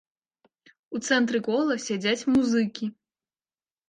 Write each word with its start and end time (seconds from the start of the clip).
У 0.95 1.01
цэнтры 1.09 1.41
кола 1.47 1.75
сядзяць 1.87 2.27
музыкі. 2.37 2.89